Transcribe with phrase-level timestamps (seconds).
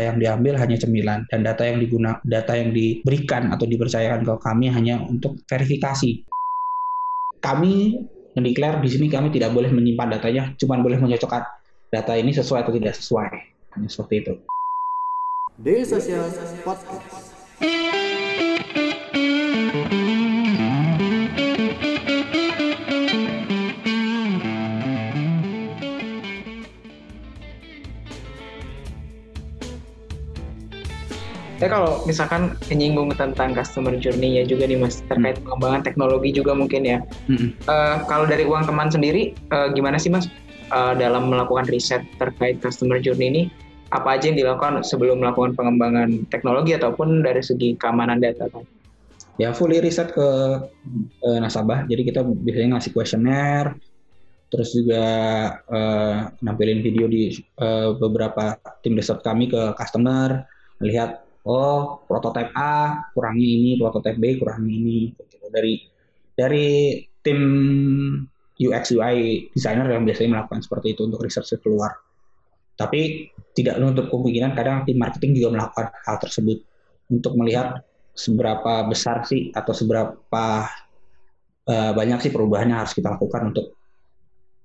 [0.00, 4.70] yang diambil hanya cemilan dan data yang digunakan data yang diberikan atau dipercayakan ke kami
[4.70, 6.24] hanya untuk verifikasi.
[7.42, 7.74] Kami
[8.32, 11.44] mendeklar di sini kami tidak boleh menyimpan datanya, cuma boleh menyocokkan
[11.92, 13.28] data ini sesuai atau tidak sesuai.
[13.76, 14.34] Hanya seperti itu.
[15.60, 16.24] Daily Social
[16.64, 17.91] Podcast.
[31.62, 35.46] Saya kalau misalkan menyinggung tentang customer journey ya juga nih mas terkait hmm.
[35.46, 36.98] pengembangan teknologi juga mungkin ya.
[37.30, 37.54] Hmm.
[37.70, 40.26] Uh, kalau dari uang teman sendiri uh, gimana sih mas
[40.74, 43.42] uh, dalam melakukan riset terkait customer journey ini?
[43.94, 48.50] Apa aja yang dilakukan sebelum melakukan pengembangan teknologi ataupun dari segi keamanan data?
[49.38, 50.28] Ya fully riset ke
[51.22, 51.86] uh, nasabah.
[51.86, 53.78] Jadi kita biasanya ngasih kuesioner,
[54.50, 55.06] terus juga
[55.70, 60.42] uh, nampilin video di uh, beberapa tim riset kami ke customer,
[60.82, 64.98] melihat oh prototipe A kurangi ini, prototipe B kurangi ini.
[65.10, 65.46] Gitu.
[65.50, 65.74] Dari
[66.32, 67.40] dari tim
[68.58, 71.98] UX UI designer yang biasanya melakukan seperti itu untuk research keluar.
[72.78, 76.58] Tapi tidak menutup kemungkinan kadang tim marketing juga melakukan hal tersebut
[77.12, 80.46] untuk melihat seberapa besar sih atau seberapa
[81.68, 83.66] uh, banyak sih perubahan yang harus kita lakukan untuk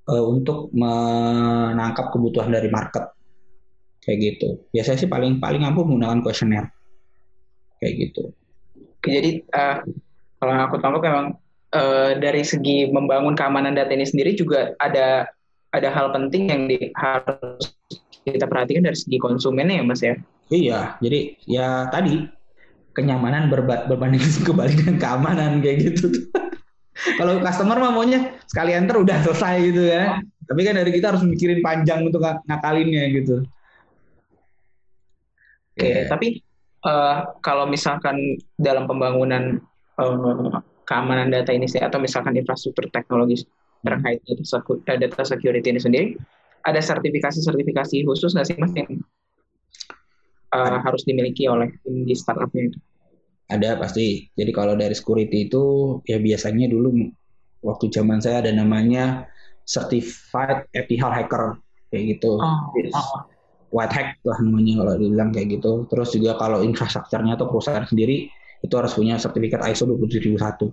[0.08, 3.17] uh, untuk menangkap kebutuhan dari market
[4.08, 4.50] kayak gitu.
[4.72, 6.72] Biasanya sih paling paling ampuh menggunakan kuesioner.
[7.84, 8.24] Kayak gitu.
[9.04, 9.84] Jadi uh,
[10.40, 11.28] kalau aku tangkap memang
[11.76, 15.28] uh, dari segi membangun keamanan data ini sendiri juga ada
[15.76, 17.76] ada hal penting yang di, harus
[18.24, 20.16] kita perhatikan dari segi konsumennya ya mas ya?
[20.48, 22.24] Iya jadi ya tadi
[22.96, 26.08] kenyamanan berba berbanding kebalik dengan keamanan kayak gitu.
[27.22, 30.18] Kalau customer mah maunya sekali enter udah selesai gitu ya.
[30.48, 33.46] Tapi kan dari kita harus mikirin panjang untuk ng ngakalinnya gitu
[35.78, 36.10] okay, yeah.
[36.10, 36.42] tapi
[36.84, 39.62] uh, kalau misalkan dalam pembangunan
[40.02, 43.46] uh, keamanan data ini atau misalkan infrastruktur teknologi
[43.86, 46.08] terkait data, data security ini sendiri,
[46.66, 48.90] ada sertifikasi-sertifikasi khusus nggak sih mas yang
[50.52, 52.80] uh, harus dimiliki oleh tim di startupnya itu?
[53.48, 54.28] Ada pasti.
[54.36, 55.64] Jadi kalau dari security itu
[56.04, 57.08] ya biasanya dulu
[57.64, 59.24] waktu zaman saya ada namanya
[59.64, 61.56] certified ethical hacker
[61.88, 62.40] kayak gitu.
[62.44, 63.37] Oh, oh
[63.74, 65.86] white hack lah namanya kalau dibilang kayak gitu.
[65.92, 68.32] Terus juga kalau infrastrukturnya atau perusahaan sendiri
[68.64, 70.72] itu harus punya sertifikat ISO 27001.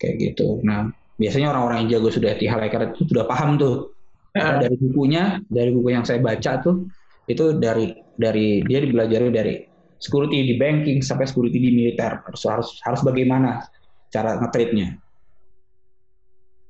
[0.00, 0.60] Kayak gitu.
[0.66, 3.94] Nah, biasanya orang-orang yang jago sudah ethical hacker itu sudah paham tuh.
[4.34, 6.90] Karena dari bukunya, dari buku yang saya baca tuh
[7.30, 9.54] itu dari dari dia dipelajari dari
[9.96, 13.64] security di banking sampai security di militer harus harus harus bagaimana
[14.12, 15.00] cara ngetritnya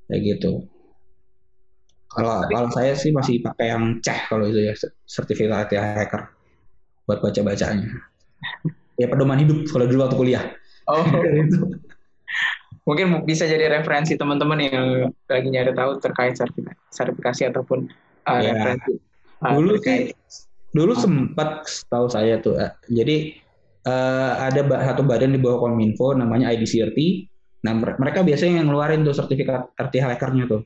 [0.06, 0.62] kayak gitu
[2.14, 6.30] kalau kalau saya sih masih pakai yang ceh kalau itu ya sertifikat hacker
[7.04, 7.88] buat baca bacanya.
[8.94, 10.44] Ya pedoman hidup kalau dulu waktu kuliah.
[10.86, 11.02] Oh.
[11.42, 11.82] itu.
[12.86, 16.38] Mungkin bisa jadi referensi teman-teman yang lagi nyari tahu terkait
[16.94, 17.90] sertifikasi ataupun
[18.30, 18.54] uh, ya.
[18.54, 18.94] referensi.
[19.42, 20.14] Uh, dulu terkait.
[20.14, 20.46] sih
[20.78, 21.00] dulu uh.
[21.02, 22.54] sempat tahu saya tuh.
[22.54, 23.34] Uh, jadi
[23.82, 27.26] uh, ada satu badan di bawah Kominfo namanya IDCRT.
[27.66, 30.62] Nah mereka biasanya yang ngeluarin tuh sertifikat RT hackernya tuh.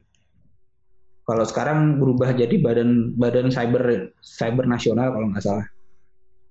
[1.28, 5.66] Kalau sekarang berubah jadi badan badan cyber cyber nasional kalau nggak salah.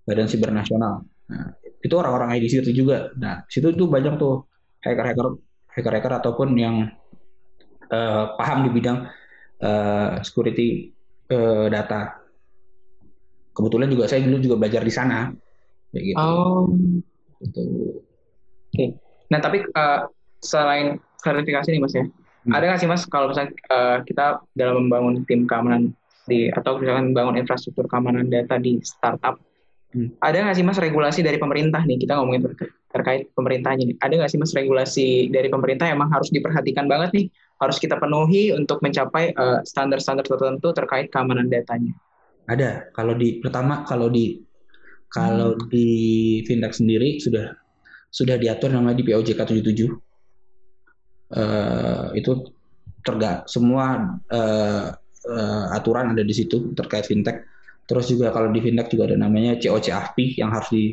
[0.05, 1.01] Badan cyber nasional.
[1.33, 3.09] Nah, itu orang-orang IDC itu juga.
[3.17, 4.45] Nah, situ tuh banyak tuh
[4.85, 5.41] hacker-hacker
[5.73, 6.93] hacker-hacker ataupun yang
[7.89, 9.09] uh, paham di bidang
[9.65, 10.93] uh, security
[11.33, 12.21] uh, data.
[13.57, 15.33] Kebetulan juga saya dulu juga belajar di sana.
[15.89, 16.17] Kayak gitu.
[16.21, 16.69] Oh.
[17.41, 17.65] Gitu.
[17.65, 18.77] Oke.
[18.77, 18.89] Okay.
[19.33, 20.05] Nah, tapi uh,
[20.37, 22.05] selain sertifikasi nih Mas ya.
[22.47, 22.55] Hmm.
[22.55, 25.91] Ada nggak sih mas kalau misalnya uh, kita dalam membangun tim keamanan
[26.27, 29.35] di atau misalkan membangun infrastruktur keamanan data di startup,
[29.91, 30.15] hmm.
[30.23, 33.97] ada nggak sih mas regulasi dari pemerintah nih kita ngomongin ter terkait pemerintahnya nih.
[33.99, 37.25] Ada nggak sih mas regulasi dari pemerintah yang emang harus diperhatikan banget nih,
[37.59, 41.91] harus kita penuhi untuk mencapai eh, standar-standar uh, tertentu terkait keamanan datanya?
[42.47, 42.87] Ada.
[42.95, 44.39] Kalau di pertama kalau di
[45.11, 45.67] kalau hmm.
[45.67, 45.87] di
[46.47, 47.51] fintech sendiri sudah
[48.07, 50.06] sudah diatur namanya di POJK 77
[51.33, 52.51] uh, itu
[53.03, 54.85] terga semua uh,
[55.27, 57.43] uh, aturan ada di situ terkait fintech.
[57.87, 60.83] Terus juga kalau di fintech juga ada namanya COCAFP yang harus di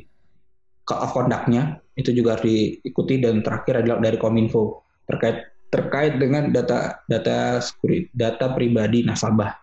[0.84, 7.02] of conduct-nya itu juga harus diikuti dan terakhir adalah dari Kominfo terkait terkait dengan data
[7.10, 7.58] data
[8.14, 9.58] data pribadi nasabah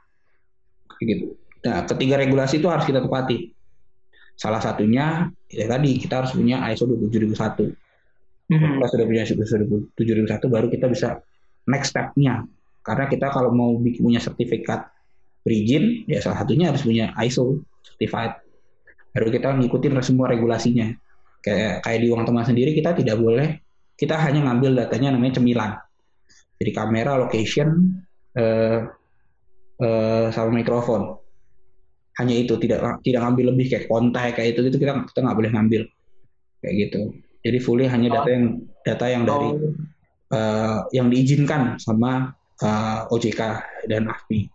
[0.99, 1.39] gitu.
[1.61, 3.53] Nah, ketiga regulasi itu harus kita tepati.
[4.33, 7.69] Salah satunya ya tadi kita harus punya ISO 27001
[8.51, 8.83] hmm.
[8.83, 11.23] kita sudah punya ribu satu baru kita bisa
[11.71, 12.43] next stepnya.
[12.81, 14.89] Karena kita kalau mau bikin punya sertifikat
[15.41, 18.41] berizin ya salah satunya harus punya ISO certified.
[19.13, 20.89] Baru kita ngikutin semua regulasinya.
[21.41, 23.57] Kayak kayak di uang teman sendiri kita tidak boleh
[23.97, 25.71] kita hanya ngambil datanya namanya cemilan.
[26.57, 27.69] Jadi kamera location
[28.37, 28.81] eh,
[29.81, 31.17] eh, sama mikrofon.
[32.17, 35.51] Hanya itu tidak tidak ngambil lebih kayak kontak kayak itu itu kita kita nggak boleh
[35.53, 35.81] ngambil.
[36.61, 37.01] Kayak gitu
[37.41, 38.45] jadi fully hanya data yang
[38.85, 39.73] data yang dari oh.
[40.33, 43.41] uh, yang diizinkan sama uh, eh, OJK
[43.89, 44.49] dan AFPI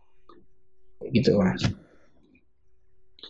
[1.15, 1.63] gitu mas.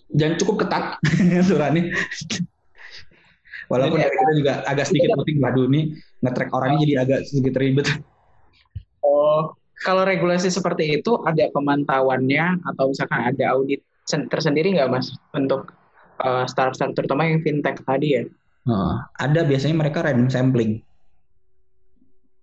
[0.07, 1.01] Dan cukup ketat
[1.43, 1.93] aturannya
[3.67, 7.89] walaupun dari kita juga agak sedikit penting waduh ini ngetrack orangnya jadi agak sedikit ribet.
[9.03, 15.75] Oh kalau regulasi seperti itu ada pemantauannya atau misalkan ada audit tersendiri nggak mas untuk
[16.23, 18.23] uh, startup startup terutama yang fintech tadi ya
[18.67, 20.83] Uh, ada biasanya mereka random sampling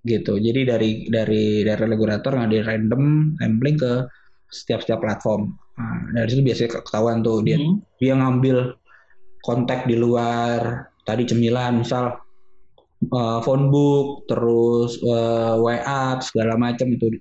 [0.04, 0.36] gitu.
[0.40, 3.04] Jadi dari dari dari regulator ngambil random
[3.40, 3.92] sampling ke
[4.52, 5.56] setiap setiap platform.
[5.80, 7.82] Nah, dari situ biasanya ketahuan tuh dia hmm.
[7.98, 8.78] dia ngambil
[9.42, 12.24] kontak di luar tadi cemilan misal
[13.12, 17.20] uh, phone book terus uh, WA segala macam itu.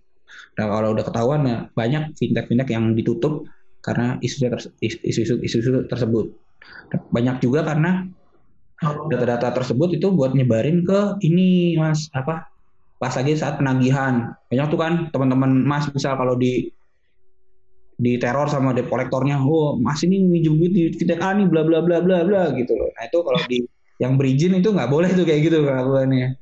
[0.58, 3.48] Nah, kalau udah ketahuan ya banyak fintech-fintech yang ditutup
[3.80, 6.34] karena isu-isu isu-isu tersebut.
[7.08, 8.04] Banyak juga karena
[8.82, 12.50] data-data tersebut itu buat nyebarin ke ini mas apa
[12.98, 14.34] pas lagi saat penagihan.
[14.46, 16.70] Banyak tuh kan teman-teman mas misal kalau di
[18.02, 21.62] di teror sama debt kolektornya oh mas ini minjem duit di fintech A nih bla
[21.66, 22.90] bla bla bla bla gitu loh.
[22.94, 23.58] Nah itu kalau di
[24.02, 26.38] yang berizin itu nggak boleh tuh kayak gitu kelakuannya.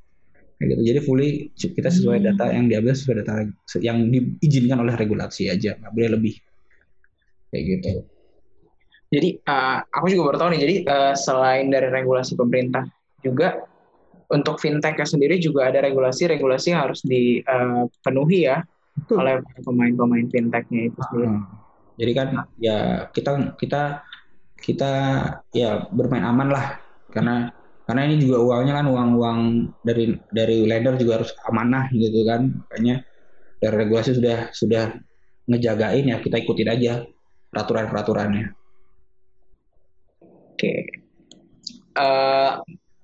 [0.61, 0.83] Kayak gitu.
[0.85, 2.27] Jadi fully kita sesuai hmm.
[2.33, 3.33] data yang diambil sesuai data
[3.81, 5.77] yang diizinkan oleh regulasi aja.
[5.81, 6.35] Nggak boleh lebih.
[7.51, 8.20] Kayak gitu
[9.11, 10.61] jadi uh, aku juga baru tahu nih.
[10.63, 12.87] Jadi uh, selain dari regulasi pemerintah
[13.27, 13.67] juga
[14.31, 18.57] untuk fintech sendiri juga ada regulasi-regulasi yang harus dipenuhi uh, ya
[18.95, 19.17] Betul.
[19.19, 21.27] oleh pemain-pemain fintechnya itu sendiri.
[21.27, 21.43] Hmm.
[21.99, 22.29] Jadi kan
[22.63, 23.83] ya kita kita
[24.63, 24.93] kita
[25.51, 26.79] ya bermain aman lah
[27.11, 27.51] karena
[27.91, 29.41] karena ini juga uangnya kan uang-uang
[29.83, 33.03] dari dari lender juga harus amanah gitu kan makanya
[33.59, 34.95] dari regulasi sudah sudah
[35.51, 36.93] ngejagain ya kita ikutin aja
[37.51, 38.60] peraturan peraturannya
[40.61, 40.79] okay.
[41.97, 42.61] uh,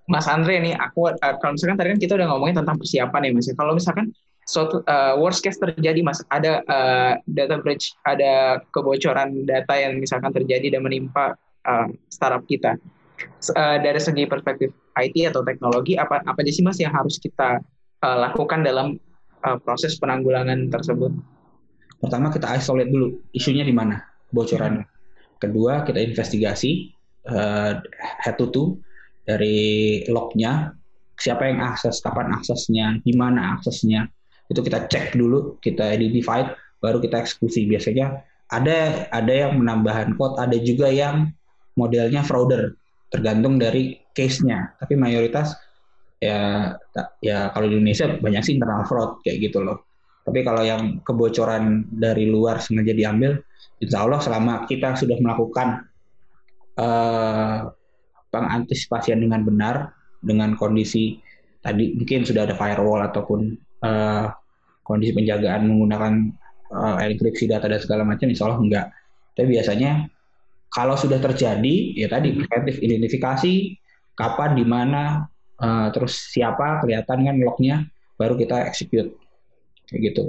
[0.07, 3.31] Mas Andre nih, aku uh, kalau misalkan tadi kan kita udah ngomongin tentang persiapan ya
[3.35, 3.49] Mas.
[3.51, 4.07] Kalau misalkan
[4.47, 10.31] suatu uh, worst case terjadi Mas, ada uh, data breach, ada kebocoran data yang misalkan
[10.31, 11.35] terjadi dan menimpa
[11.67, 12.79] uh, startup kita.
[13.57, 17.59] Uh, dari segi perspektif IT atau teknologi, apa apa aja sih Mas yang harus kita
[18.07, 19.03] uh, lakukan dalam
[19.43, 21.11] uh, proses penanggulangan tersebut?
[21.99, 23.99] Pertama kita isolate dulu isunya di mana
[24.31, 24.87] bocorannya.
[25.43, 26.96] Kedua kita investigasi
[27.31, 27.79] uh,
[28.23, 28.79] head to toe
[29.27, 30.75] dari lognya
[31.17, 34.07] siapa yang akses kapan aksesnya di mana aksesnya
[34.47, 36.47] itu kita cek dulu kita identify
[36.79, 37.67] baru kita eksekusi.
[37.67, 41.35] Biasanya ada ada yang menambahkan code ada juga yang
[41.75, 42.79] modelnya frauder
[43.11, 44.77] tergantung dari case-nya.
[44.79, 45.57] Tapi mayoritas
[46.23, 46.73] ya
[47.21, 49.83] ya kalau di Indonesia banyak sih internal fraud kayak gitu loh.
[50.27, 53.39] Tapi kalau yang kebocoran dari luar sengaja diambil
[53.79, 55.87] insya Allah selama kita sudah melakukan
[56.77, 57.73] uh,
[58.31, 61.21] pengantisipasian dengan benar dengan kondisi
[61.65, 64.31] tadi mungkin sudah ada firewall ataupun uh,
[64.87, 66.15] kondisi penjagaan menggunakan
[66.71, 68.87] uh, enkripsi data dan segala macam insya Allah enggak.
[69.35, 70.07] Tapi biasanya
[70.71, 73.77] kalau sudah terjadi ya tadi preventif identifikasi
[74.17, 75.27] kapan di mana
[75.61, 77.77] uh, terus siapa kelihatan kan lognya
[78.17, 79.11] baru kita execute.
[79.91, 80.25] Kayak gitu.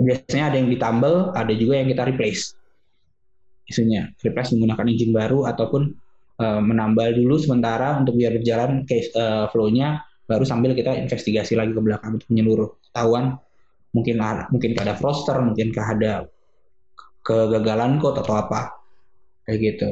[0.00, 2.56] Biasanya ada yang ditambal ada juga yang kita replace
[3.66, 5.82] isunya replace menggunakan engine baru ataupun
[6.42, 11.74] uh, menambal dulu sementara untuk biar berjalan case uh, flow-nya baru sambil kita investigasi lagi
[11.74, 12.70] ke belakang untuk menyeluruh.
[12.90, 13.36] Ketahuan
[13.92, 14.16] mungkin
[14.48, 16.26] mungkin ada froster mungkin ada
[17.22, 18.72] kegagalan code atau apa.
[19.44, 19.88] Kayak gitu.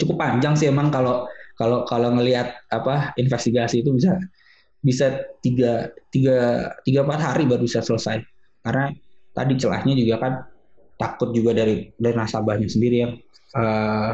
[0.00, 1.28] Cukup panjang sih emang kalau
[1.60, 4.16] kalau kalau ngelihat apa investigasi itu bisa
[4.80, 8.24] bisa tiga tiga tiga empat hari baru bisa selesai.
[8.64, 8.88] Karena
[9.36, 10.32] tadi celahnya juga kan
[11.00, 13.12] takut juga dari dari nasabahnya sendiri yang
[13.56, 14.12] uh,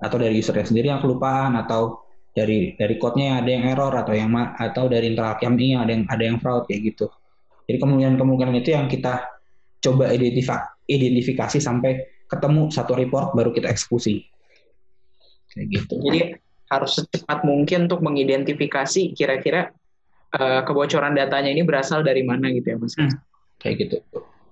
[0.00, 4.32] atau dari usernya sendiri yang kelupaan atau dari dari code-nya ada yang error atau yang
[4.56, 7.12] atau dari internal KMI ada yang ada yang fraud kayak gitu.
[7.68, 9.28] Jadi kemungkinan-kemungkinan itu yang kita
[9.84, 14.24] coba identifikasi identifikasi sampai ketemu satu report baru kita eksekusi.
[15.52, 15.94] Kayak gitu.
[16.00, 16.20] Jadi
[16.72, 19.76] harus secepat mungkin untuk mengidentifikasi kira-kira
[20.32, 22.96] uh, kebocoran datanya ini berasal dari mana gitu ya Mas.
[22.96, 23.12] Hmm,
[23.60, 24.00] kayak gitu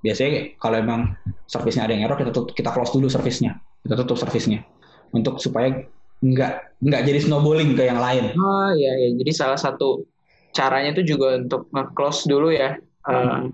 [0.01, 1.01] biasanya kalau emang
[1.45, 4.65] servisnya ada yang error kita tutup, kita close dulu servisnya kita tutup servisnya
[5.13, 5.85] untuk supaya
[6.21, 8.37] nggak nggak jadi snowballing ke yang lain.
[8.37, 10.05] Oh iya iya jadi salah satu
[10.53, 12.77] caranya itu juga untuk nge-close dulu ya
[13.07, 13.49] uh,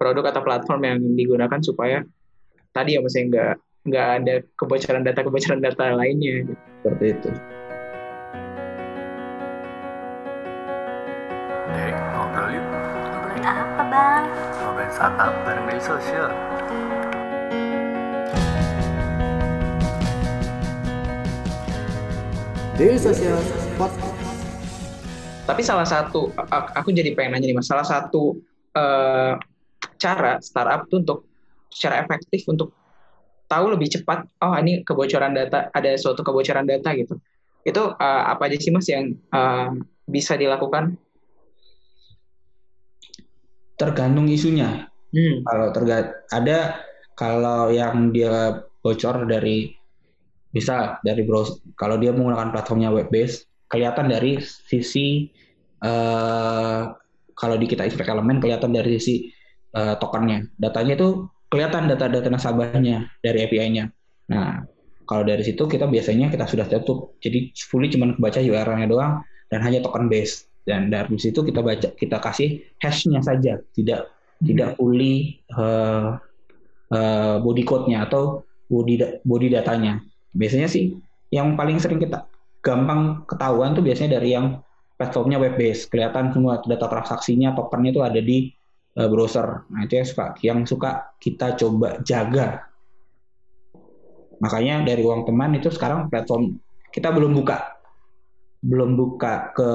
[0.00, 2.02] produk atau platform yang digunakan supaya
[2.72, 3.54] tadi ya masih nggak
[3.88, 6.44] nggak ada kebocoran data kebocoran data lainnya
[6.84, 7.30] seperti itu
[11.68, 12.64] Dek, ngobrol yuk.
[12.64, 14.24] Ngobrolin apa bang?
[14.88, 16.32] Startup bareng sosial.
[22.72, 23.36] Dari sosial
[23.76, 24.16] podcast.
[25.44, 28.40] Tapi salah satu aku jadi pengen nanya nih mas, salah satu
[28.76, 29.36] uh,
[30.00, 31.28] cara startup tuh untuk
[31.68, 32.72] secara efektif untuk
[33.44, 37.20] tahu lebih cepat, oh ini kebocoran data, ada suatu kebocoran data gitu.
[37.64, 39.72] Itu uh, apa aja sih mas yang uh,
[40.08, 40.96] bisa dilakukan?
[43.78, 44.90] Tergantung isunya.
[45.14, 45.40] Hmm.
[45.46, 45.96] Kalau terga
[46.28, 46.82] ada
[47.16, 49.72] kalau yang dia bocor dari
[50.52, 55.28] bisa dari browser kalau dia menggunakan platformnya web based kelihatan dari sisi
[55.84, 56.88] uh,
[57.36, 59.30] kalau di kita inspect elemen kelihatan dari sisi
[59.76, 60.48] uh, tokennya.
[60.58, 63.88] Datanya itu kelihatan data-data nasabahnya dari API-nya.
[64.28, 64.66] Nah,
[65.08, 67.16] kalau dari situ kita biasanya kita sudah tutup.
[67.22, 70.47] Jadi fully cuma kebaca URL-nya doang dan hanya token base.
[70.68, 74.44] Dan dari situ kita baca kita kasih hash-nya saja, tidak hmm.
[74.52, 76.20] tidak fully uh,
[76.92, 80.04] uh, body code-nya atau body body datanya.
[80.36, 80.92] Biasanya sih
[81.32, 82.28] yang paling sering kita
[82.60, 84.60] gampang ketahuan tuh biasanya dari yang
[84.98, 88.50] platformnya web based kelihatan semua data transaksinya tokennya itu ada di
[88.98, 90.90] uh, browser nah itu yang suka yang suka
[91.22, 92.66] kita coba jaga
[94.42, 96.58] makanya dari uang teman itu sekarang platform
[96.90, 97.77] kita belum buka
[98.58, 99.70] belum buka ke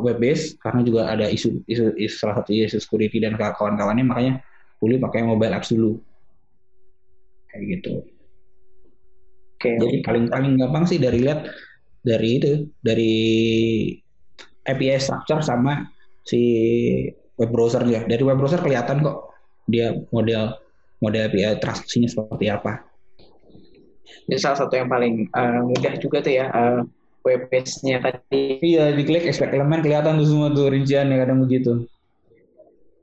[0.00, 4.32] web base karena juga ada isu isu, isu salah satu isu security dan kawan-kawannya makanya
[4.80, 6.00] boleh pakai mobile apps dulu
[7.52, 7.94] kayak gitu.
[9.54, 9.70] Oke.
[9.80, 11.48] Jadi paling paling gampang sih dari lihat
[12.04, 13.14] dari itu dari
[14.64, 15.88] API structure sama
[16.24, 16.40] si
[17.36, 18.04] web browser ya.
[18.04, 19.32] Dari web browser kelihatan kok
[19.68, 20.56] dia model
[21.00, 22.80] model API transaksinya seperti apa.
[24.24, 26.80] Ini salah satu yang paling uh, mudah juga tuh ya uh,
[27.24, 28.60] web page-nya tadi.
[28.60, 31.88] Iya, diklik expect elemen kelihatan tuh semua tuh rinciannya kadang begitu.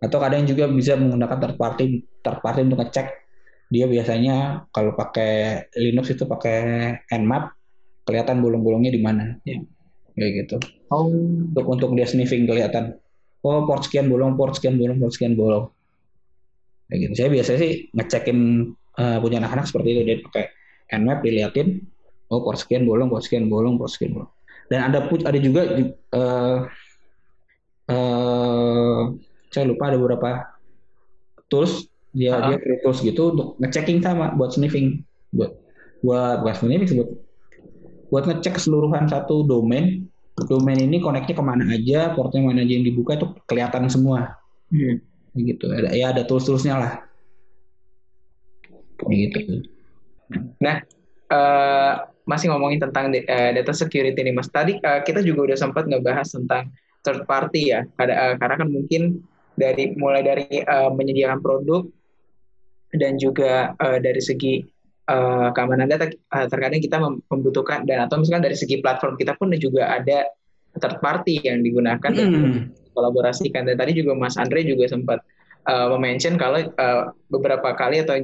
[0.01, 1.85] Atau kadang juga bisa menggunakan third party
[2.21, 3.07] third party untuk ngecek.
[3.73, 6.57] Dia biasanya kalau pakai Linux itu pakai
[7.09, 7.55] Nmap
[8.05, 9.37] kelihatan bolong-bolongnya di mana.
[9.47, 9.57] Ya
[10.15, 10.55] kayak gitu.
[10.91, 11.07] Oh.
[11.07, 12.99] untuk untuk dia sniffing kelihatan.
[13.41, 15.71] Oh port sekian bolong port sekian bolong port sekian bolong.
[16.91, 17.13] Kayak gitu.
[17.17, 18.39] Saya biasanya sih ngecekin
[18.99, 20.01] uh, punya anak-anak seperti itu.
[20.03, 20.45] Dia pakai
[20.91, 21.67] nmap diliatin
[22.31, 24.31] oh port sekian bolong port sekian bolong port sekian bolong.
[24.71, 25.67] Dan ada put ada juga
[26.15, 26.57] uh,
[27.91, 29.01] uh,
[29.51, 30.47] saya lupa ada beberapa
[31.51, 31.91] tools.
[32.15, 32.55] Dia uh -huh.
[32.55, 35.03] dia tools gitu untuk ngechecking sama buat sniffing.
[35.35, 35.59] Buat
[35.99, 37.07] buat buat sniffing sebut
[38.11, 40.07] buat ngecek keseluruhan satu domain.
[40.47, 44.39] Domain ini koneknya ke mana aja portnya mana aja yang dibuka itu kelihatan semua.
[44.71, 45.03] Hmm.
[45.35, 45.67] gitu.
[45.67, 46.93] Ada ya ada tools toolsnya lah.
[49.07, 49.67] Gitu.
[50.63, 50.83] Nah
[51.31, 54.49] uh, masih ngomongin tentang uh, data security nih mas.
[54.49, 56.69] Tadi uh, kita juga udah sempat ngebahas tentang
[57.01, 57.85] third party ya.
[57.97, 59.01] Ada uh, karena kan mungkin
[59.57, 61.83] dari mulai dari uh, menyediakan produk
[62.95, 64.63] dan juga uh, dari segi
[65.11, 69.51] uh, keamanan data uh, terkadang kita membutuhkan dan atau misalkan dari segi platform kita pun
[69.55, 70.27] juga ada
[70.79, 72.93] third party yang digunakan hmm.
[72.95, 73.67] kolaborasikan.
[73.67, 75.19] Dan tadi juga Mas Andre juga sempat
[75.67, 78.15] uh, mention kalau uh, beberapa kali atau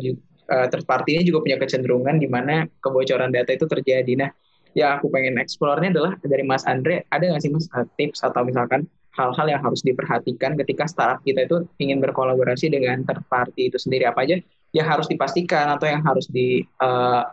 [0.51, 4.13] uh, third party ini juga punya kecenderungan di mana kebocoran data itu terjadi.
[4.20, 4.30] Nah,
[4.77, 8.46] yang aku pengen eksplornya adalah dari Mas Andre ada nggak sih Mas uh, tips atau
[8.46, 8.86] misalkan
[9.18, 14.06] hal-hal yang harus diperhatikan ketika startup kita itu ingin berkolaborasi dengan third party itu sendiri
[14.06, 14.38] apa aja
[14.77, 17.25] yang harus dipastikan atau yang harus di uh,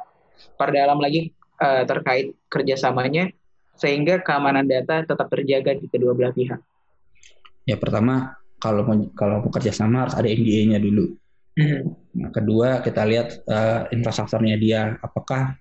[0.56, 1.28] perdalam lagi
[1.60, 3.28] uh, terkait kerjasamanya
[3.76, 6.62] sehingga keamanan data tetap terjaga di kedua belah pihak.
[7.68, 11.12] Ya pertama kalau kalau bekerja sama harus ada NDA-nya dulu.
[11.54, 11.82] Mm-hmm.
[12.18, 15.54] Nah, kedua kita lihat uh, infrastrukturnya dia apakah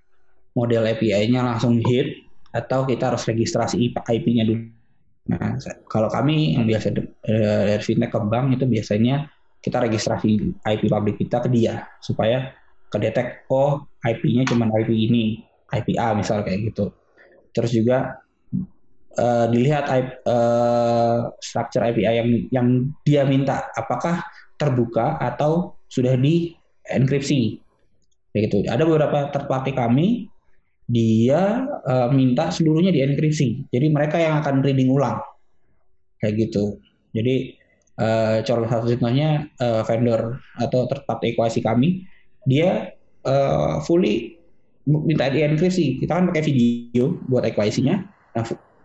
[0.58, 4.70] model API-nya langsung hit atau kita harus registrasi IP-nya dulu.
[5.24, 5.56] Nah,
[5.88, 9.32] kalau kami yang biasa dari fintech ke bank itu biasanya
[9.64, 12.52] kita registrasi IP publik kita ke dia supaya
[12.92, 16.92] kedetek oh IP-nya cuma IP ini, IP A misal kayak gitu.
[17.56, 18.20] Terus juga
[19.18, 22.68] uh, dilihat IP, uh, eh, structure API yang yang
[23.08, 24.22] dia minta apakah
[24.60, 26.58] terbuka atau sudah di
[26.90, 27.62] enkripsi.
[28.34, 28.66] Gitu.
[28.66, 30.26] Ada beberapa third party kami
[30.90, 33.70] dia uh, minta seluruhnya di enkripsi.
[33.70, 35.22] Jadi mereka yang akan reading ulang.
[36.18, 36.82] Kayak gitu.
[37.14, 37.62] Jadi
[38.02, 42.10] uh, contoh satu contohnya uh, vendor atau third party ekuasi kami
[42.50, 42.94] dia
[43.28, 44.38] uh, fully
[44.84, 48.04] minta di enkripsi kita kan pakai video buat ekuasinya
[48.36, 48.44] nah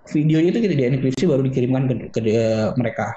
[0.08, 2.46] videonya itu kita di enkripsi baru dikirimkan ke, ke, ke
[2.78, 3.16] mereka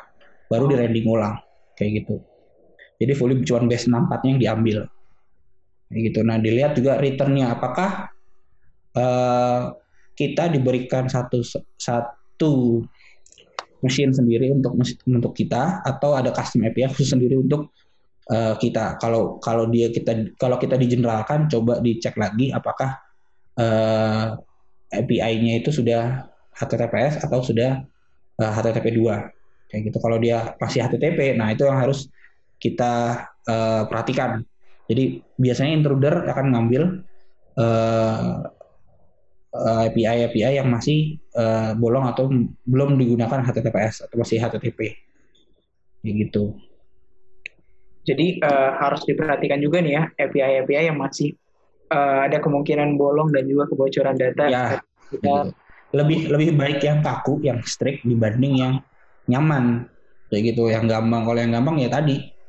[0.50, 1.38] baru di rending ulang
[1.78, 2.18] kayak gitu
[3.02, 4.78] jadi fully cuma base 64 yang diambil
[5.92, 6.22] gitu.
[6.24, 8.14] Nah dilihat juga returnnya apakah
[8.96, 9.76] uh,
[10.16, 11.42] kita diberikan satu
[11.76, 12.86] satu
[13.82, 14.78] mesin sendiri untuk
[15.10, 17.74] untuk kita atau ada custom API khusus sendiri untuk
[18.30, 19.02] uh, kita.
[19.02, 23.02] Kalau kalau dia kita kalau kita digeneralkan coba dicek lagi apakah
[23.58, 24.38] uh,
[24.94, 27.82] API-nya itu sudah HTTPS atau sudah
[28.38, 29.98] uh, HTTP 2 kayak gitu.
[29.98, 32.12] Kalau dia masih HTTP, nah itu yang harus
[32.62, 34.46] kita uh, perhatikan.
[34.86, 36.84] Jadi biasanya intruder akan ngambil
[37.58, 38.46] uh,
[39.56, 42.30] uh, API API yang masih uh, bolong atau
[42.70, 44.96] belum digunakan HTTPS atau masih HTTP
[46.02, 46.58] kayak gitu.
[48.02, 51.38] Jadi uh, harus diperhatikan juga nih ya API API yang masih
[51.94, 54.50] uh, ada kemungkinan bolong dan juga kebocoran data.
[54.50, 54.66] Ya,
[55.10, 55.54] kita...
[55.94, 58.74] lebih lebih baik yang kaku, yang strict dibanding yang
[59.30, 59.86] nyaman
[60.34, 60.74] kayak gitu.
[60.74, 62.41] Yang gampang kalau yang gampang ya tadi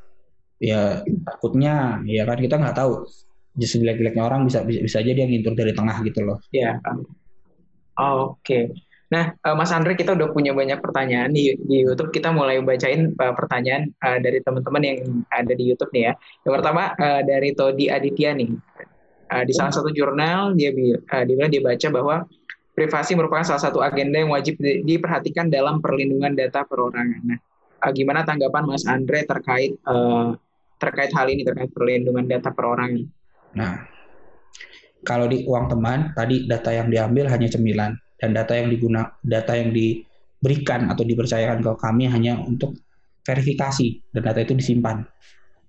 [0.62, 3.02] ya takutnya ya kan kita nggak tahu
[3.58, 6.38] justru jelek-jeleknya orang bisa bisa, bisa aja dia ngintur dari tengah gitu loh.
[6.54, 6.78] Iya.
[7.98, 8.38] Oh, Oke.
[8.40, 8.64] Okay.
[9.12, 12.08] Nah, uh, Mas Andre kita udah punya banyak pertanyaan di, di YouTube.
[12.08, 16.12] Kita mulai bacain uh, pertanyaan uh, dari teman-teman yang ada di YouTube nih ya.
[16.48, 18.56] Yang pertama uh, dari Todi Aditya nih.
[19.28, 22.16] Uh, di salah satu jurnal dia uh, dia bilang dia baca bahwa
[22.72, 27.20] privasi merupakan salah satu agenda yang wajib di, diperhatikan dalam perlindungan data perorangan.
[27.20, 27.38] Nah,
[27.84, 30.32] uh, gimana tanggapan Mas Andre terkait uh,
[30.82, 33.06] terkait hal ini terkait perlindungan data perorangan?
[33.54, 33.86] Nah,
[35.06, 39.54] kalau di uang teman tadi data yang diambil hanya cemilan dan data yang digunakan data
[39.54, 42.74] yang diberikan atau dipercayakan ke kami hanya untuk
[43.22, 45.06] verifikasi dan data itu disimpan.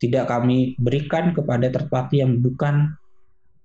[0.02, 2.98] Tidak kami berikan kepada third party yang bukan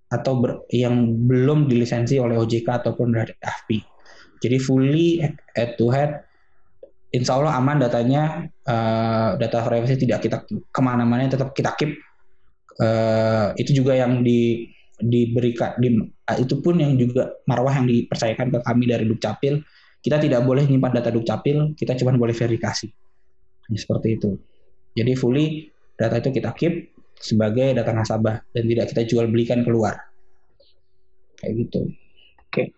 [0.08, 3.80] atau ber, yang belum dilisensi oleh OJK ataupun dari AFP.
[4.38, 5.20] Jadi fully
[5.52, 6.27] head to head,
[7.12, 11.96] insya Allah aman datanya, uh, data privacy tidak kita ke mana-mana tetap kita keep.
[12.78, 18.54] Uh, itu juga yang di diberikan di, ah, itu pun yang juga marwah yang dipercayakan
[18.54, 19.62] ke kami dari Dukcapil.
[19.98, 22.86] Kita tidak boleh menyimpan data Dukcapil kita cuma boleh verifikasi.
[23.68, 24.38] Seperti itu.
[24.94, 25.46] Jadi fully
[25.98, 29.98] data itu kita keep sebagai data nasabah dan tidak kita jual belikan keluar.
[31.38, 31.80] Kayak gitu.
[32.46, 32.74] Oke.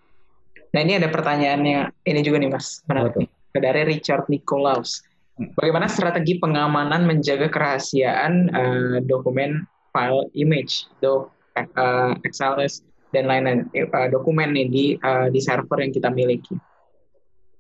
[0.76, 2.04] Nah ini ada pertanyaannya.
[2.04, 2.84] Ini juga nih mas.
[2.88, 5.02] Menarik dari Richard Nicolaus
[5.40, 5.58] hmm.
[5.58, 11.26] bagaimana strategi pengamanan menjaga kerahasiaan uh, dokumen file image, do
[11.58, 16.54] uh, XLS dan lain-lain uh, dokumen nih di uh, di server yang kita miliki.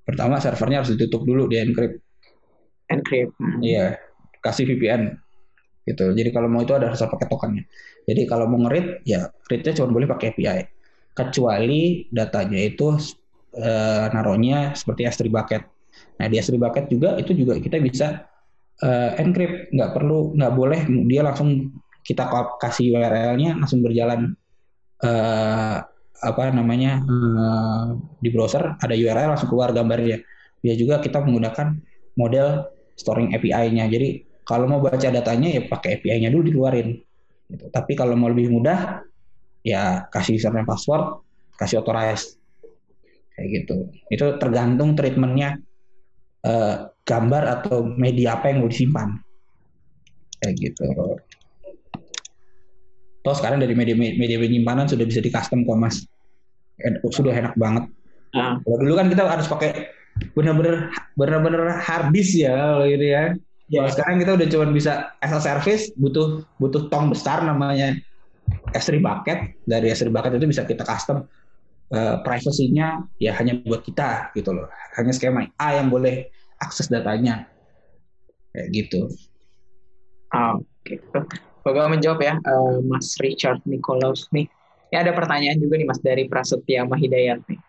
[0.06, 1.98] Pertama servernya harus ditutup dulu di encrypt.
[2.90, 3.34] Encrypt.
[3.38, 3.58] Hmm.
[3.62, 3.98] Iya,
[4.42, 5.18] kasih VPN
[5.86, 6.14] gitu.
[6.14, 7.64] Jadi kalau mau itu ada harus pakai tokennya.
[8.06, 10.60] Jadi kalau mau ngerit ya readnya cuma boleh pakai API.
[11.10, 12.94] Kecuali datanya itu
[13.58, 15.62] uh, naruhnya seperti S3 bucket.
[16.20, 18.28] Nah di S3 bucket juga itu juga kita bisa
[18.84, 21.72] uh, encrypt, nggak perlu nggak boleh dia langsung
[22.04, 22.28] kita
[22.60, 24.36] kasih URL-nya langsung berjalan
[25.00, 25.80] uh,
[26.20, 30.20] apa namanya uh, di browser ada URL langsung keluar gambarnya.
[30.60, 31.80] Ya juga kita menggunakan
[32.20, 32.68] model
[33.00, 33.88] storing API-nya.
[33.88, 37.00] Jadi kalau mau baca datanya ya pakai API-nya dulu dikeluarin.
[37.48, 37.64] Gitu.
[37.72, 39.00] Tapi kalau mau lebih mudah
[39.64, 41.24] ya kasih username password,
[41.56, 42.36] kasih authorize
[43.32, 43.88] kayak gitu.
[44.12, 45.56] Itu tergantung treatmentnya
[46.46, 49.18] uh, gambar atau media apa yang mau disimpan
[50.40, 50.84] kayak gitu.
[53.20, 56.06] Toh sekarang dari media media penyimpanan sudah bisa di custom kok mas.
[57.12, 57.84] Sudah enak banget.
[58.32, 58.56] Uh.
[58.64, 59.92] Kalau dulu kan kita harus pakai
[60.32, 63.24] benar-benar benar-benar hard disk ya kalau ini ya.
[63.70, 63.86] Ya.
[63.86, 67.94] sekarang kita udah cuma bisa as a service butuh butuh tong besar namanya
[68.74, 71.22] S3 bucket dari S3 bucket itu bisa kita custom
[71.94, 74.66] uh, privacy-nya ya hanya buat kita gitu loh.
[74.98, 76.30] Hanya skema A yang boleh
[76.62, 77.46] akses datanya.
[78.50, 79.00] Kayak gitu.
[80.34, 80.96] Oh, Oke.
[80.96, 81.38] Okay.
[81.60, 84.48] Bapak menjawab ya, uh, Mas Richard Nicolaus nih.
[84.90, 87.60] Ini ada pertanyaan juga nih Mas dari Prasetya Mahidayat nih.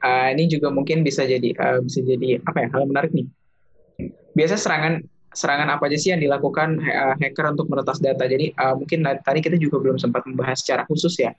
[0.00, 3.26] Uh, ini juga mungkin bisa jadi uh, bisa jadi apa ya hal menarik nih.
[4.34, 5.04] Biasa serangan
[5.36, 8.24] serangan apa aja sih yang dilakukan uh, hacker untuk meretas data?
[8.24, 11.36] Jadi uh, mungkin tadi kita juga belum sempat membahas secara khusus ya.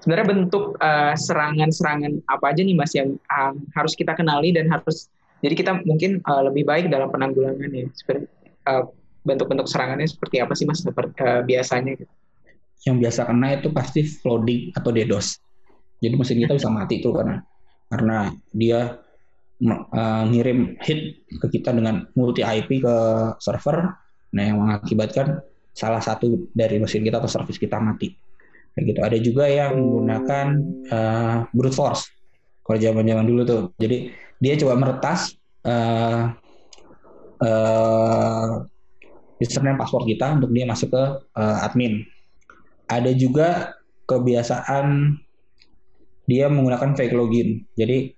[0.00, 0.80] Sebenarnya bentuk
[1.18, 5.12] serangan-serangan uh, apa aja nih Mas yang uh, harus kita kenali dan harus
[5.44, 7.92] jadi kita mungkin uh, lebih baik dalam penanggulangannya.
[7.92, 8.24] Seperti
[8.64, 8.88] uh,
[9.28, 12.00] bentuk-bentuk serangannya seperti apa sih mas seperti, uh, biasanya?
[12.88, 15.36] Yang biasa kena itu pasti flooding atau DDoS.
[16.00, 17.44] Jadi mesin kita bisa mati tuh karena
[17.92, 19.03] karena dia
[19.62, 22.96] uh, ngirim hit ke kita dengan multi IP ke
[23.38, 23.94] server,
[24.34, 28.14] nah yang mengakibatkan salah satu dari mesin kita atau service kita mati.
[28.74, 29.00] Kayak gitu.
[29.06, 30.46] Ada juga yang menggunakan
[30.90, 32.10] uh, brute force.
[32.64, 35.36] Kalau zaman-zaman dulu tuh, jadi dia coba meretas
[35.68, 36.32] uh,
[37.44, 38.64] uh,
[39.38, 41.04] username password kita untuk dia masuk ke
[41.36, 42.02] uh, admin.
[42.84, 43.72] ada juga
[44.04, 45.16] kebiasaan
[46.28, 47.64] dia menggunakan fake login.
[47.76, 48.12] Jadi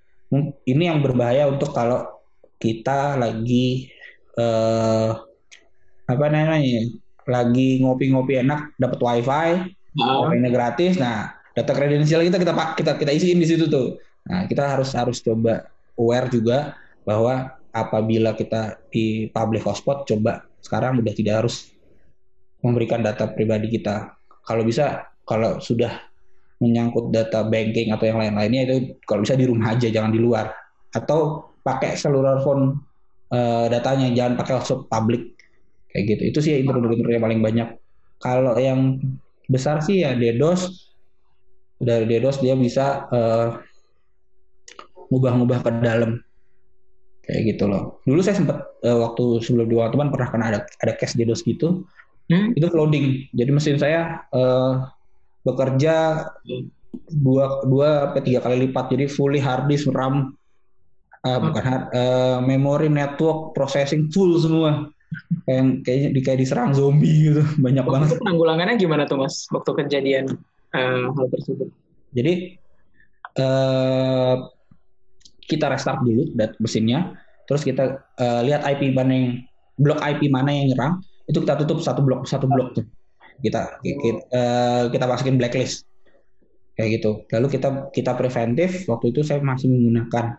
[0.67, 2.07] ini yang berbahaya untuk kalau
[2.59, 3.91] kita lagi
[4.35, 5.11] eh,
[6.07, 6.87] apa namanya
[7.27, 9.49] lagi ngopi-ngopi enak dapat wifi
[10.03, 10.31] oh.
[10.31, 14.67] wifi gratis nah data kredensial kita kita kita kita isiin di situ tuh nah kita
[14.67, 15.67] harus harus coba
[15.99, 16.75] aware juga
[17.07, 21.71] bahwa apabila kita di public hotspot coba sekarang udah tidak harus
[22.65, 26.03] memberikan data pribadi kita kalau bisa kalau sudah
[26.63, 30.53] menyangkut data banking atau yang lain-lainnya itu kalau bisa di rumah aja jangan di luar.
[30.93, 32.81] Atau pakai seluruh phone
[33.33, 35.37] uh, datanya jangan pakai hotspot public.
[35.93, 36.23] Kayak gitu.
[36.33, 37.69] Itu sih intruder yang paling banyak.
[38.21, 39.01] Kalau yang
[39.53, 40.93] besar sih ya DDoS
[41.77, 43.61] dari DDoS dia bisa uh,
[45.13, 46.21] ngubah-ngubah ke dalam.
[47.27, 48.01] Kayak gitu loh.
[48.09, 51.85] Dulu saya sempat uh, waktu sebelum dua teman pernah kena ada ada case DDoS gitu.
[52.27, 52.51] Hmm?
[52.59, 54.83] itu flooding jadi mesin saya uh,
[55.47, 56.27] bekerja
[57.15, 58.91] dua dua apa tiga kali lipat.
[58.91, 60.35] Jadi fully hard disk RAM
[61.23, 64.91] uh, bukan hard uh, memory network processing full semua.
[65.47, 67.43] Kayak kayaknya di kayak diserang zombie gitu.
[67.65, 68.09] Banyak waktu banget.
[68.11, 69.47] Itu penanggulangannya gimana tuh mas?
[69.55, 70.27] Waktu kejadian
[70.75, 71.71] uh, hal tersebut?
[72.11, 72.59] Jadi
[73.39, 74.35] uh,
[75.47, 77.15] kita restart dulu dat mesinnya,
[77.47, 79.27] terus kita uh, lihat IP mana yang
[79.79, 80.99] blok IP mana yang nyerang,
[81.31, 82.87] itu kita tutup satu blok satu blok tuh
[83.41, 85.85] kita kita, uh, kita masukin blacklist.
[86.77, 87.11] Kayak gitu.
[87.33, 88.85] Lalu kita kita preventif.
[88.85, 90.37] Waktu itu saya masih menggunakan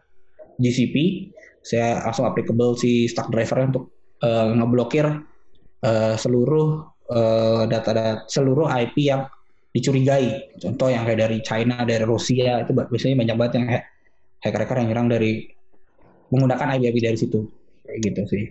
[0.58, 0.96] GCP
[1.68, 3.84] saya langsung applicable si stack driver untuk
[4.24, 5.04] uh, ngeblokir
[5.84, 9.28] uh, seluruh uh, data-data seluruh IP yang
[9.76, 10.56] dicurigai.
[10.64, 13.66] Contoh yang kayak dari China dari Rusia itu biasanya banyak banget yang
[14.48, 15.44] hacker-hacker yang nyerang dari
[16.32, 17.40] menggunakan IP-IP dari situ.
[17.84, 18.44] Kayak gitu sih.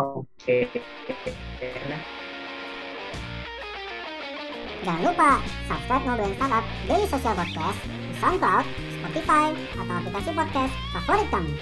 [0.00, 0.64] Oke.
[0.70, 2.16] okay.
[4.86, 8.66] Jangan lupa subscribe Ngobrolin Startup Daily Social Podcast di SoundCloud,
[9.02, 11.52] Spotify, atau aplikasi podcast favorit kamu.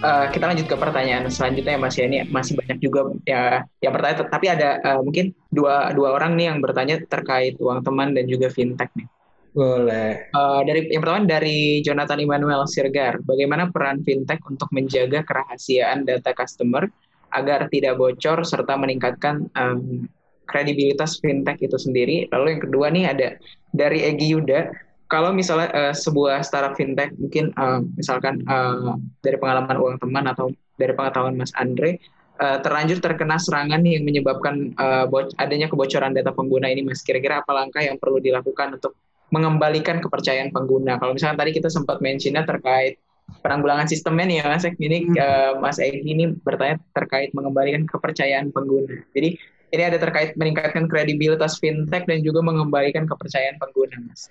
[0.00, 3.92] Uh, kita lanjut ke pertanyaan selanjutnya ya Mas ya ini masih banyak juga ya yang
[3.92, 8.24] bertanya tapi ada uh, mungkin dua dua orang nih yang bertanya terkait uang teman dan
[8.24, 9.06] juga fintech nih.
[9.52, 10.32] Boleh.
[10.32, 16.32] Uh, dari yang pertama dari Jonathan Immanuel Sirgar, bagaimana peran fintech untuk menjaga kerahasiaan data
[16.32, 16.88] customer
[17.30, 20.06] agar tidak bocor serta meningkatkan um,
[20.50, 22.26] kredibilitas fintech itu sendiri.
[22.34, 23.28] Lalu yang kedua nih ada
[23.70, 24.70] dari Egi Yuda,
[25.10, 30.50] kalau misalnya uh, sebuah startup fintech mungkin uh, misalkan uh, dari pengalaman uang teman atau
[30.78, 31.98] dari pengetahuan Mas Andre
[32.38, 35.06] uh, terlanjur terkena serangan yang menyebabkan uh,
[35.38, 37.02] adanya kebocoran data pengguna ini Mas.
[37.02, 38.94] Kira-kira apa langkah yang perlu dilakukan untuk
[39.30, 40.98] mengembalikan kepercayaan pengguna?
[40.98, 42.98] Kalau misalnya tadi kita sempat mentionnya terkait
[43.42, 45.16] penanggulangan sistemnya nih ya Mas Ini hmm.
[45.16, 49.00] uh, Mas Egi ini bertanya terkait mengembalikan kepercayaan pengguna.
[49.14, 49.38] Jadi
[49.70, 54.26] ini ada terkait meningkatkan kredibilitas fintech dan juga mengembalikan kepercayaan pengguna, Mas.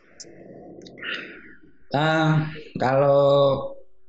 [1.89, 2.45] Uh,
[2.77, 3.19] kalau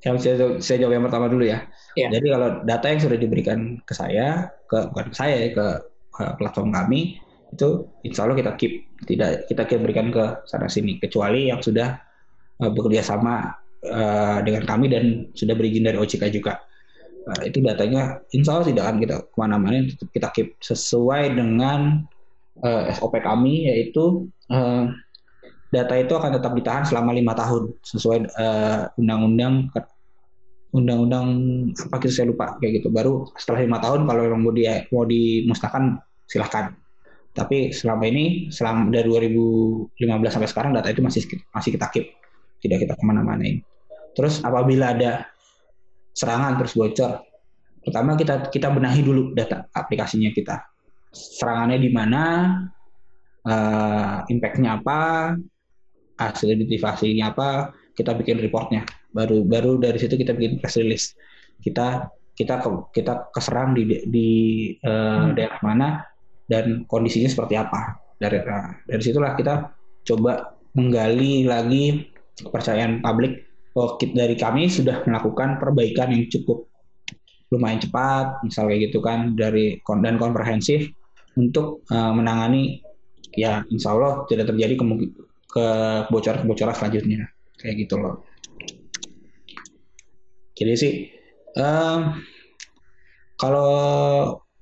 [0.03, 1.65] yang saya, saya jawab yang pertama dulu ya.
[1.95, 2.11] Yeah.
[2.11, 5.67] Jadi kalau data yang sudah diberikan ke saya, ke bukan ke saya ya, ke,
[6.13, 11.03] ke platform kami itu insya Allah kita keep tidak kita keep berikan ke sana sini
[11.03, 11.99] kecuali yang sudah
[12.63, 13.51] uh, bekerja sama
[13.87, 16.61] uh, dengan kami dan sudah berizin dari OJK juga.
[17.29, 19.77] Uh, itu datanya insya Allah tidak akan kita ke mana-mana,
[20.13, 22.05] kita keep sesuai dengan
[22.65, 24.89] uh, eh, SOP kami yaitu uh,
[25.71, 28.35] data itu akan tetap ditahan selama lima tahun sesuai
[28.99, 29.87] undang-undang uh,
[30.71, 31.27] undang-undang
[31.75, 32.89] apa gitu saya lupa kayak gitu.
[32.91, 36.75] Baru setelah lima tahun kalau memang mau dia mau dimusnahkan silahkan.
[37.31, 39.95] Tapi selama ini selama dari 2015
[40.35, 41.23] sampai sekarang data itu masih
[41.55, 42.07] masih kita keep
[42.61, 43.65] tidak kita ke mana-manain.
[44.15, 45.27] Terus apabila ada
[46.13, 47.25] serangan terus bocor,
[47.81, 50.61] pertama kita kita benahi dulu data aplikasinya kita.
[51.11, 52.23] Serangannya di mana,
[53.47, 55.35] uh, impactnya apa,
[56.21, 58.87] hasil identifikasinya apa, kita bikin reportnya.
[59.11, 61.17] Baru baru dari situ kita bikin press release.
[61.61, 62.63] Kita kita
[62.95, 64.31] kita keserang di di
[64.87, 65.89] uh, daerah mana
[66.47, 67.99] dan kondisinya seperti apa.
[68.21, 69.73] Dari uh, dari situlah kita
[70.07, 72.10] coba menggali lagi
[72.45, 76.67] kepercayaan publik oh, dari kami sudah melakukan perbaikan yang cukup
[77.51, 80.87] lumayan cepat misalnya gitu kan dari dan komprehensif
[81.35, 82.83] untuk uh, menangani
[83.35, 84.85] ya insya Allah tidak terjadi ke
[85.51, 87.21] kebocoran-kebocoran selanjutnya.
[87.59, 88.25] Kayak gitu loh.
[90.55, 90.93] Jadi sih
[91.59, 92.15] uh,
[93.35, 93.73] kalau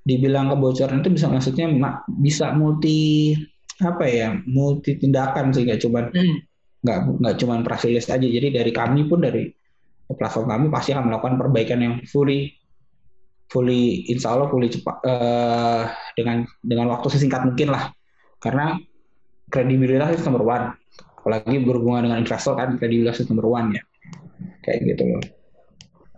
[0.07, 1.69] dibilang kebocoran itu bisa maksudnya
[2.09, 3.35] bisa multi
[3.79, 6.48] apa ya multi tindakan sih nggak cuma hmm
[6.89, 8.17] nggak nggak cuma press aja.
[8.17, 9.53] Jadi dari kami pun dari
[10.09, 12.57] platform kami pasti akan melakukan perbaikan yang fully
[13.53, 15.85] fully insya Allah fully cepat uh,
[16.17, 17.93] dengan dengan waktu sesingkat mungkin lah.
[18.41, 18.81] Karena
[19.53, 20.67] kredibilitas itu nomor one.
[21.19, 23.83] Apalagi berhubungan dengan investor kan kredibilitas itu nomor one ya.
[24.65, 25.23] Kayak gitu loh.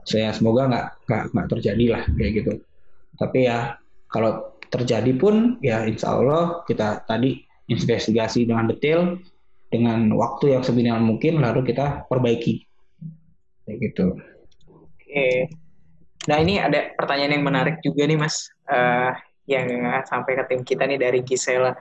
[0.07, 2.53] Saya semoga nggak nggak nggak terjadi lah kayak gitu.
[3.19, 9.19] Tapi ya kalau terjadi pun ya insya Allah kita tadi investigasi dengan detail
[9.71, 12.67] dengan waktu yang seminimal mungkin lalu kita perbaiki
[13.65, 14.19] kayak gitu.
[14.67, 15.47] Oke.
[16.27, 19.15] Nah ini ada pertanyaan yang menarik juga nih mas uh,
[19.47, 19.67] yang
[20.05, 21.79] sampai ke tim kita nih dari Gisela.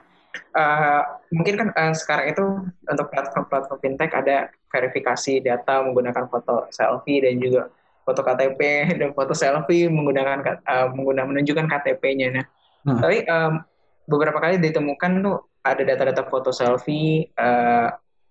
[0.54, 1.02] Uh,
[1.34, 2.44] mungkin kan uh, sekarang itu
[2.86, 7.66] untuk platform-platform fintech ada verifikasi data menggunakan foto selfie dan juga
[8.06, 8.60] foto KTP
[9.02, 12.28] dan foto selfie menggunakan uh, menggunakan menunjukkan KTP-nya.
[12.30, 12.46] Nah,
[12.86, 13.00] hmm.
[13.02, 13.52] tapi um,
[14.06, 17.88] beberapa kali ditemukan tuh ada data-data foto selfie uh,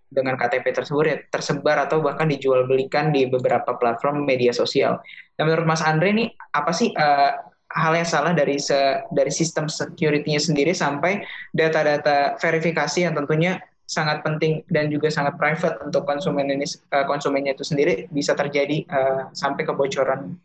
[0.09, 4.97] dengan KTP tersebut ya tersebar atau bahkan dijual belikan di beberapa platform media sosial.
[5.37, 7.31] Dan menurut Mas Andre nih apa sih uh,
[7.69, 11.21] hal yang salah dari se dari sistem security-nya sendiri sampai
[11.53, 17.53] data-data verifikasi yang tentunya sangat penting dan juga sangat private untuk konsumen ini uh, konsumennya
[17.53, 20.37] itu sendiri bisa terjadi uh, sampai kebocoran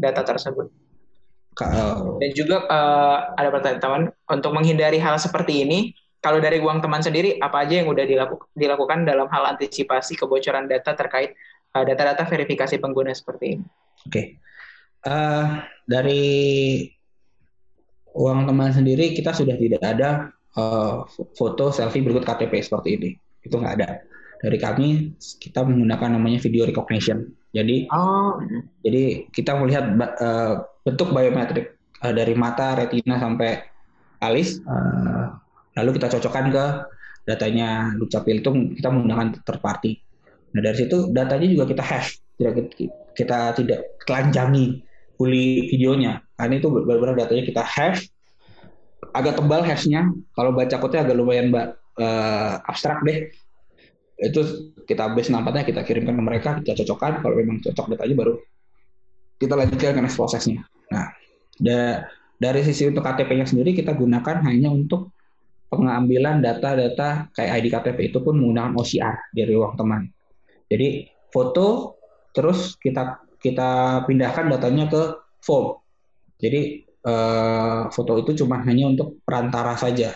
[0.00, 0.72] data tersebut.
[2.20, 7.40] Dan juga uh, ada pertanyaan untuk menghindari hal seperti ini kalau dari uang teman sendiri,
[7.40, 11.32] apa aja yang udah dilaku, dilakukan dalam hal antisipasi kebocoran data terkait
[11.72, 13.64] uh, data-data verifikasi pengguna seperti ini?
[13.64, 14.24] Oke, okay.
[15.08, 15.46] uh, eh,
[15.88, 16.24] dari
[18.12, 20.28] uang teman sendiri kita sudah tidak ada
[20.60, 23.10] uh, foto selfie berikut KTP seperti ini,
[23.40, 24.04] itu nggak ada.
[24.44, 27.32] Dari kami kita menggunakan namanya video recognition.
[27.50, 28.38] Jadi, oh.
[28.86, 29.90] jadi kita melihat
[30.22, 33.58] uh, bentuk biometrik uh, dari mata, retina sampai
[34.22, 34.62] alis.
[34.64, 35.34] Uh,
[35.74, 36.64] lalu kita cocokkan ke
[37.26, 39.98] datanya Dukcapil itu kita menggunakan third party.
[40.50, 42.74] Nah dari situ datanya juga kita hash, tidak
[43.14, 44.82] kita tidak telanjangi
[45.14, 46.22] fully videonya.
[46.34, 48.10] Karena itu benar-benar datanya kita hash,
[49.14, 50.10] agak tebal hashnya.
[50.34, 53.30] Kalau baca code agak lumayan uh, abstrak deh.
[54.20, 57.24] Itu kita base nampaknya kita kirimkan ke mereka, kita cocokkan.
[57.24, 58.34] Kalau memang cocok datanya baru
[59.40, 60.60] kita lanjutkan ke next prosesnya.
[60.92, 61.08] Nah,
[61.56, 62.04] da
[62.36, 65.16] dari sisi untuk KTP-nya sendiri kita gunakan hanya untuk
[65.72, 70.12] pengambilan data-data kayak ID KTP itu pun menggunakan OCR dari ruang teman.
[70.68, 71.96] Jadi foto
[72.36, 75.02] terus kita kita pindahkan datanya ke
[75.40, 75.80] form.
[76.36, 80.12] Jadi eh, foto itu cuma hanya untuk perantara saja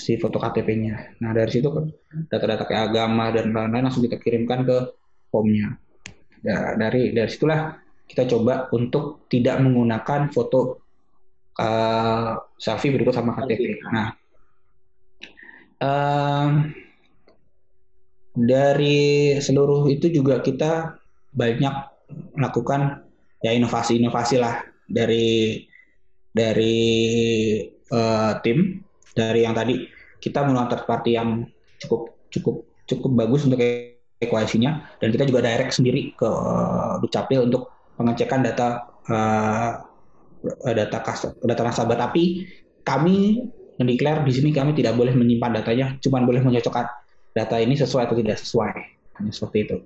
[0.00, 1.20] si foto KTP-nya.
[1.20, 1.68] Nah dari situ
[2.32, 4.96] data-data kayak agama dan lain-lain langsung kita kirimkan ke
[5.28, 5.76] formnya.
[6.40, 7.76] Ya, dari dari situlah
[8.08, 10.80] kita coba untuk tidak menggunakan foto
[11.60, 13.84] uh, selfie berikut sama KTP.
[13.92, 14.08] Nah
[15.84, 16.72] um,
[18.32, 20.96] dari seluruh itu juga kita
[21.36, 21.74] banyak
[22.34, 23.04] melakukan
[23.44, 25.64] ya inovasi-inovasi lah dari
[26.30, 26.78] dari
[27.90, 28.82] uh, tim
[29.16, 29.86] dari yang tadi
[30.20, 31.44] kita menggunakan third party yang
[31.80, 33.58] cukup cukup cukup bagus untuk
[34.20, 38.68] ekuasinya dan kita juga direct sendiri ke uh, Dukcapil untuk pengecekan data
[39.08, 39.70] uh,
[40.64, 40.98] data
[41.44, 42.44] data nasabah tapi
[42.84, 43.44] kami
[43.80, 46.84] mendeklar di sini kami tidak boleh menyimpan datanya, cuma boleh mencocokkan
[47.32, 48.72] data ini sesuai atau tidak sesuai.
[49.16, 49.76] Hanya seperti itu.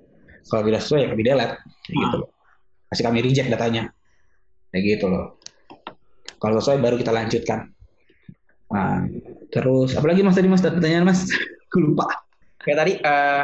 [0.51, 2.29] Kalau tidak sesuai ya kami delete, kayak gitu loh.
[2.91, 3.83] Kasih kami reject datanya,
[4.75, 5.39] kayak gitu loh.
[6.35, 7.71] Kalau sesuai baru kita lanjutkan.
[8.71, 9.05] Nah,
[9.53, 11.29] terus apalagi mas tadi mas pertanyaan mas,
[11.69, 12.05] aku lupa.
[12.65, 13.43] Kayak tadi uh,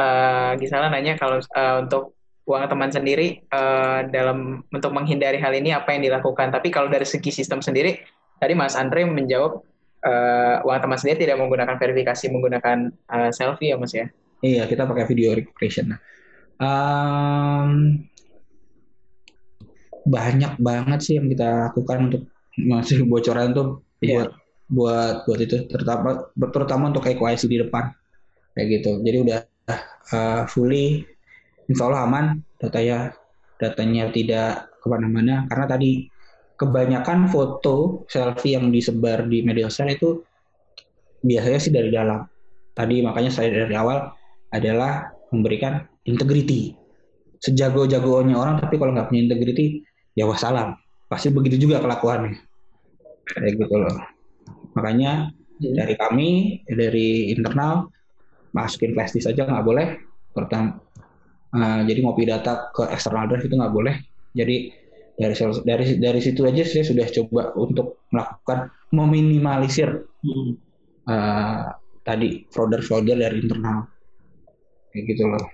[0.00, 2.16] uh, Gisela nanya kalau uh, untuk
[2.48, 6.50] uang teman sendiri uh, dalam untuk menghindari hal ini apa yang dilakukan.
[6.50, 8.00] Tapi kalau dari segi sistem sendiri
[8.42, 9.62] tadi Mas Andre menjawab
[10.02, 14.10] uh, uang teman sendiri tidak menggunakan verifikasi menggunakan uh, selfie ya Mas ya?
[14.42, 15.94] Iya, kita pakai video recognition.
[16.58, 18.02] Um,
[20.02, 22.22] banyak banget sih yang kita lakukan untuk
[22.60, 24.28] masih bocoran tuh yeah.
[24.28, 24.30] buat
[24.72, 27.92] buat buat itu terutama terutama untuk KYC di depan
[28.56, 29.00] kayak gitu.
[29.04, 29.38] Jadi udah
[30.12, 31.04] uh, fully
[31.68, 32.24] insya Allah aman
[32.60, 33.12] datanya
[33.60, 35.90] datanya tidak ke mana-mana karena tadi
[36.58, 40.10] kebanyakan foto selfie yang disebar di media sosial itu
[41.22, 42.26] biasanya sih dari dalam.
[42.72, 44.08] Tadi makanya saya dari awal
[44.52, 46.76] adalah memberikan integrity.
[47.42, 49.82] Sejago-jagonya orang tapi kalau nggak punya integrity
[50.14, 50.78] ya wassalam.
[51.12, 52.40] Pasti begitu juga kelakuannya.
[53.28, 54.00] Kayak gitu loh.
[54.72, 55.76] Makanya hmm.
[55.76, 56.28] dari kami
[56.64, 57.92] dari internal
[58.56, 60.00] masukin flash disk aja nggak boleh.
[60.32, 60.80] Pertama,
[61.52, 64.00] uh, jadi ngopi data ke external drive itu nggak boleh.
[64.32, 64.72] Jadi
[65.12, 65.34] dari
[65.68, 70.56] dari dari situ aja saya sudah coba untuk melakukan meminimalisir hmm.
[71.04, 71.68] uh,
[72.00, 73.84] tadi folder-folder dari internal
[74.92, 75.44] kayak gitu loh.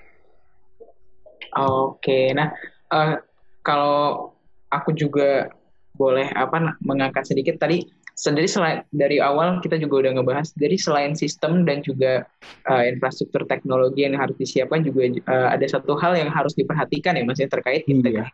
[1.59, 2.55] Oke, nah
[2.94, 3.18] uh,
[3.66, 4.31] kalau
[4.72, 5.52] aku juga
[5.98, 7.83] boleh apa mengangkat sedikit tadi
[8.18, 12.26] sendiri selain dari awal kita juga udah ngebahas jadi selain sistem dan juga
[12.66, 17.22] uh, infrastruktur teknologi yang harus disiapkan juga uh, ada satu hal yang harus diperhatikan ya
[17.22, 18.31] mas ya terkait integrasi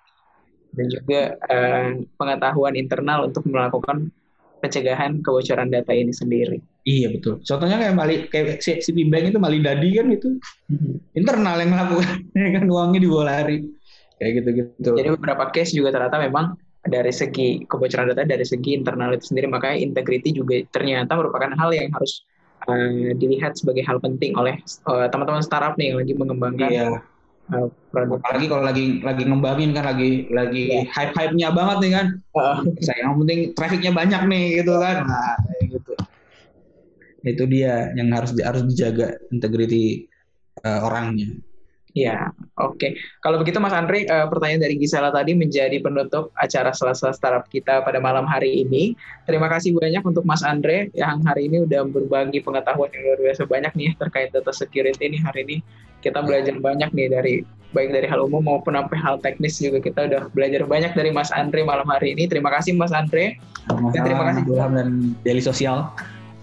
[0.75, 4.11] dan juga uh, pengetahuan internal untuk melakukan
[4.59, 6.59] pencegahan kebocoran data ini sendiri.
[6.88, 7.44] Iya betul.
[7.44, 10.40] Contohnya kayak Mali kayak si, si Bimbang itu Mali Dadi kan itu
[10.73, 11.12] hmm.
[11.16, 12.09] internal yang melakukan
[12.57, 13.68] kan uangnya dibawa lari
[14.25, 14.91] kayak gitu-gitu.
[14.97, 19.49] Jadi beberapa case juga ternyata memang dari segi kebocoran data dari segi internal itu sendiri
[19.49, 22.25] makanya integrity juga ternyata merupakan hal yang harus
[22.69, 26.89] uh, dilihat sebagai hal penting oleh uh, teman-teman startup nih yang lagi mengembangkan iya.
[27.53, 28.21] uh, produk.
[28.21, 30.85] Apalagi kalau lagi lagi ngembangin kan lagi lagi yeah.
[30.93, 32.07] hype-hype-nya banget nih kan.
[32.37, 32.57] Uh.
[32.85, 34.97] Saya yang penting trafficnya banyak nih gitu kan.
[35.09, 35.93] Nah, kayak gitu.
[37.25, 40.09] Itu dia yang harus harus dijaga integrity
[40.65, 41.33] uh, orangnya.
[41.95, 42.79] Ya, oke.
[42.79, 42.90] Okay.
[43.21, 47.83] Kalau begitu Mas Andre, uh, pertanyaan dari Gisela tadi menjadi penutup acara Selasa Startup kita
[47.83, 48.95] pada malam hari ini.
[49.27, 53.43] Terima kasih banyak untuk Mas Andre yang hari ini udah berbagi pengetahuan yang luar biasa
[53.47, 55.57] banyak nih terkait data security nih hari ini.
[56.05, 57.35] Kita belajar banyak nih dari
[57.75, 61.35] baik dari hal umum maupun sampai hal teknis juga kita udah belajar banyak dari Mas
[61.35, 62.31] Andre malam hari ini.
[62.31, 63.35] Terima kasih Mas Andre.
[63.67, 65.90] Dan terima kasih juga dan Daily Sosial.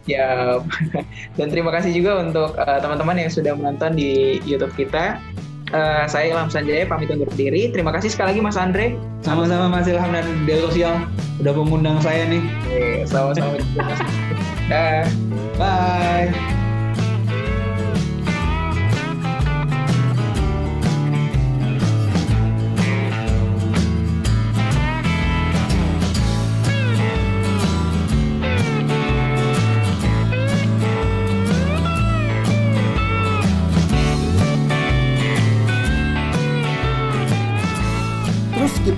[0.09, 0.57] Ya,
[1.37, 5.21] dan terima kasih juga untuk uh, teman-teman yang sudah menonton di YouTube kita.
[5.71, 7.71] Uh, saya Ilham Sanjaya pamit undur diri.
[7.71, 8.99] Terima kasih sekali lagi Mas Andre.
[9.23, 11.07] Sama-sama Mas Ilham dan Del Sosial
[11.39, 12.43] udah mengundang saya nih.
[13.07, 13.55] Sama-sama.
[15.59, 16.60] Bye.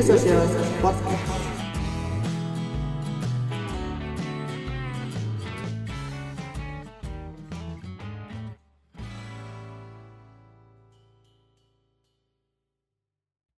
[0.00, 0.59] Daily Social Podcast.